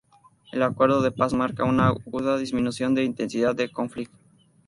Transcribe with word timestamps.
El 0.51 0.63
acuerdo 0.63 1.03
de 1.03 1.11
paz 1.11 1.31
marca 1.33 1.63
una 1.63 1.85
aguda 1.89 2.39
disminución 2.39 2.95
de 2.95 3.03
intensidad 3.03 3.53
de 3.53 3.69
conflict. 3.71 4.11